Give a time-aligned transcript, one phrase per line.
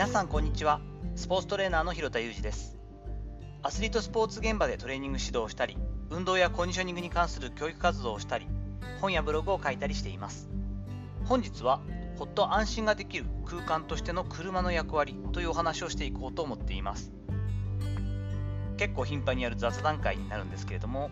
[0.00, 0.80] 皆さんこんにちは。
[1.14, 2.78] スポーツトレーナーの広田裕二です。
[3.62, 5.76] アスリートスポーツ現場でトレーニング指導をしたり
[6.08, 8.46] 運動やコンディショニングに関する教育活動をしたり
[9.02, 10.48] 本やブログを書いたりしています。
[11.26, 11.82] 本日は
[12.16, 17.12] ほっと安心ができる空間としての車の役割というお話をしていこうと思っています。
[18.78, 21.10] 結構頻繁にやる雑談会になるんですけれども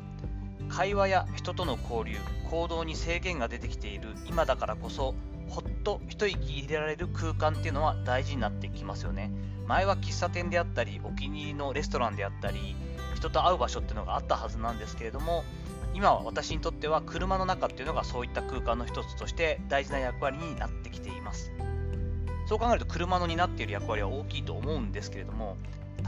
[0.70, 2.16] 会話や人との交流
[2.51, 5.15] 行動に制限が出てきている今だからこそ
[5.49, 9.30] ほっと一息入れられる空間っていうのは大事になってきますよね。
[9.66, 12.74] 前は喫茶店であったりお気に入りのレストランであったり
[13.15, 15.45] 人と会う場所っていうのがあったはずなんですけれども
[15.95, 21.52] 今は私にとっては車の中っていうのがそういった空間の一つとして大事な役割になってきています。
[22.46, 25.59] そう考えると車の担っている役割は大きいと思うんですけれども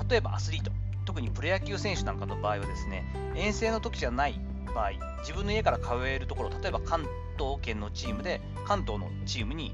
[0.09, 0.71] 例えばアスリート
[1.05, 3.05] 特にプロ野球選手なんかの場合はですね
[3.37, 7.07] 遠征の時じゃない場合自分の家から通えるところ例えば関
[7.39, 9.73] 東圏のチームで関東のチームに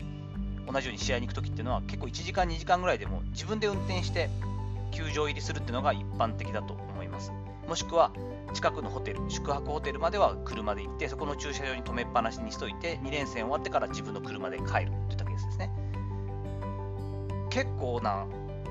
[0.70, 4.28] 同じように試合に行く時っていうのは結構1時間2時間ぐらいでも自分で運転して
[4.90, 7.32] 球場入りするっていうのが一般的だと思います。
[7.68, 8.12] もしくは
[8.54, 15.70] 近くのホテル宿泊ホテルまでは車で行ってそこの駐車場に止めっぱなしにしといて2連戦終わってから自分の車で帰るといったケースですね。
[17.50, 18.26] 結構な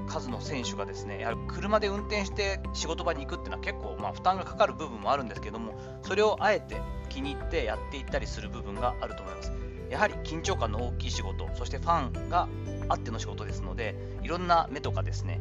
[0.08, 9.52] 数の選手がですねやはり車で運転して仕事場に行くっていうのは結構まあ負担がかかる部分もあるんですけどもそれをあえて気に入ってやっていったりする部分があると思います。
[9.90, 12.48] やはり緊張感の大きい仕事そしてファンが
[12.90, 15.40] あっての仕事ですのでいろんな目とかですね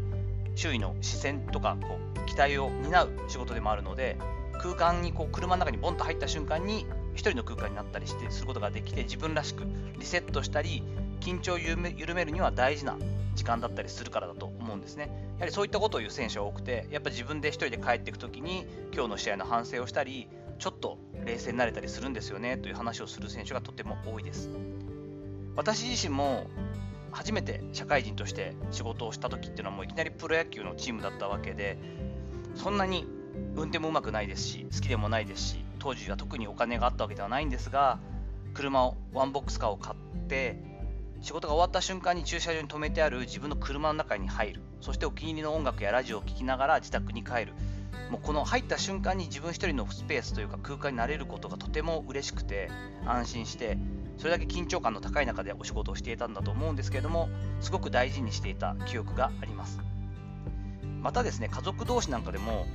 [0.55, 4.19] 周囲の視線とかこう期待を担う仕事でもあるので
[4.61, 9.65] 空間にこう車の中にボンと入った瞬間に1人の空間になったりしてすることができて自分らしく
[9.99, 10.83] リセットしたり
[11.21, 11.77] 緊張を緩
[12.15, 12.97] めるには大事な
[13.35, 15.11] 時間だったりするからだと思うんですね。
[15.39, 24.51] やはりそういったことを言う選手が多くて、やっぱ自分で1人で帰っていくときに、今日の試合の反省をしたり、ちょっと冷静になれたりするんですよねという話をする選手がとても多いです。
[25.57, 26.47] 私自身も
[27.13, 31.79] 初めて社会人として仕事をした時っていうのはもういきなりプロ野球のチームだったわけで
[32.57, 33.07] そんなに
[33.55, 38.01] 運転もうまくないですし好きでもないですし当時は特にお金があったわけではないんですが
[38.53, 40.59] 車をワンボックスカーを買って
[41.25, 44.63] 仕事が終わった瞬間に駐車場に止めてある自分の車の中に入る。
[44.83, 47.55] そしてお気に入りの音楽やラジオを聴きながら自宅に帰る。
[48.11, 52.71] もうこの入った瞬間に自分一人のスペースというか空間になれることがとても嬉しくて
[53.07, 53.79] 安心して
[54.19, 57.31] それだけ緊張感の高い中でお仕事をしていたんだと思うんですけれども
[57.63, 59.81] すごく大事にしていた記憶があります。
[61.01, 62.67] またですね家族同士なんかでも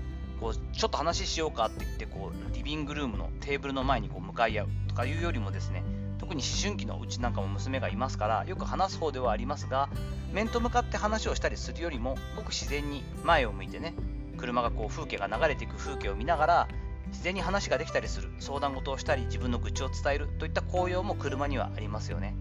[0.42, 5.84] こうちょっと話しようかって言ってこうリビングルームのテーブルの前にこう向かい合うとかいうよりもですね
[6.30, 9.90] 特に思春期のうちなんかも娘がいますからよく話す方ではありますが
[10.32, 13.96] 面と向かって話をしたりするよりもごく自然に前を向いてね
[14.38, 16.68] 車がこう風景が流れていく風景を見ながら
[17.08, 22.36] 自然に話ができたりする相談事をしたり自分の愚痴を伝えるといった効用も車にはありますよね。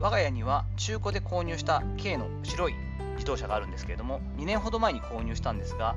[0.00, 2.74] 我が家には中古で購入した K の白い
[3.14, 5.94] 自動車があるんですけれども2年ほど前に購入したんですが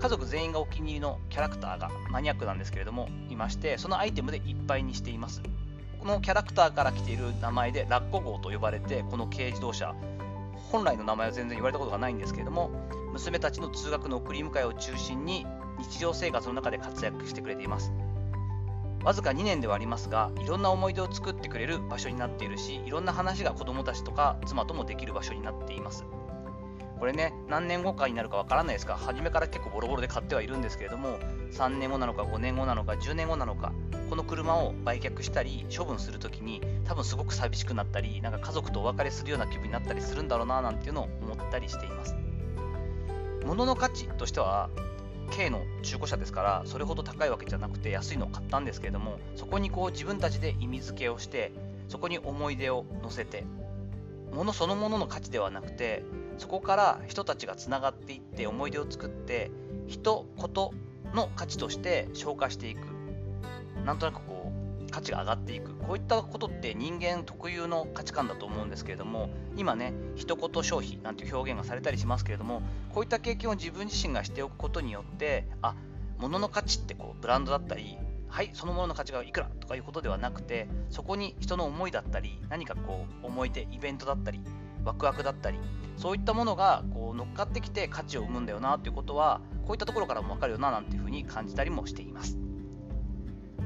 [0.00, 5.42] 家族全員がお気に入りのキャラクターがマニアックなんですけれどもいましてそのアイテムでいっぱいにしています。
[6.06, 9.94] のキャラクターから来ている名前でラッコ号と呼ばれてこの軽自動車。
[10.70, 12.70] 本来の名前は全然言われたことがないんですけれども
[13.12, 15.46] 娘たちの通学の送り迎えを中心に
[15.78, 17.92] 日常生活の中で活躍してくれています。
[19.04, 26.04] わずか2年ではありますがいろんな思い出を作ってくれる場所になっているしいろんな話が子どもたちとか妻ともできる場所になっています。
[26.98, 31.18] これね、何年後かになるかわからないですが、初めから結構ボロボロで買ってはいるんですけれども、
[31.52, 33.72] 3年後なのか5年後なのか10年後なのか、
[34.08, 42.16] この車を売却したり処分するときに、多分すごく寂しくなったり、なんか家族とお別れするような気分になったりするんだろうななんていうのを思ったりしています。
[43.44, 44.70] 物の価値としては、
[45.30, 51.52] K の中古車ですから、それほど高いわけじゃなくて安いのを買ったんですけれども、そこにこう自分たちで意味付けをして、
[51.88, 53.44] そこに思い出を乗せて、
[54.32, 56.04] 物そのものの価値ではなくて、
[56.38, 59.50] そこから人たちがつながっていって思い出を作って
[59.86, 60.72] 人こと
[61.14, 62.78] の価値として消化していく。
[63.84, 64.52] なんとなくこ
[64.86, 65.76] う価値が上がっていく。
[65.86, 72.60] こういったことって人間特有の価値観だと思うんですけれども今ね一言消費なんていう表現がされたりしますけれども
[72.92, 75.76] こういった経験を自分自身がしておくことによってあ
[76.18, 77.96] 物の価値ってこうブランドだったり
[78.28, 84.40] はいそのものの価値がいくらとかいうことではなくてそこに人の思いだったり何かこう思い出イベントだったり
[84.84, 85.58] ワクワクだったり
[85.96, 92.38] そういったものがこう乗っかってきて価値を生むんだよなということはこういったところからも分かるよななんていうふうに感じたりもしています。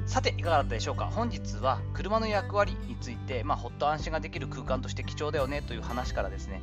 [0.06, 1.06] さていかがだったでしょうか？
[1.06, 6.62] 本日は車の役割について、まあ、ほっと安心ができる空間として貴重だよねという話からですね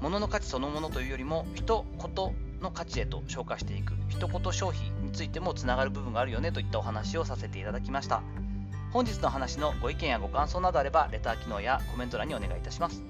[0.00, 8.22] 物の価値そのものというよりも人ことの価値へと消化していく一言消費についてもつながる部分があるよねといったお話をさせていただきました。
[8.92, 13.02] 本日の話のご意見やご感想などあればレター機能やコメント欄にお願いいたします。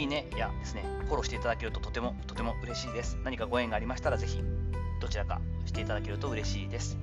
[0.00, 3.18] いいねやですね、フォローしていただけるととてもとても嬉しいです。
[3.22, 4.42] 何かご縁がありましたらぜひ
[4.98, 6.96] どちらかしていただけると嬉しいです。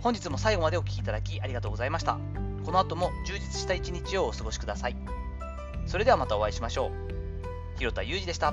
[0.00, 2.18] 本日も最後までお聴きいただきありがとうございました。
[2.64, 4.96] この後も充実した一日をお過ごしください。
[5.86, 7.78] それではまたお会いしましょう。
[7.78, 8.52] 広田裕二でした。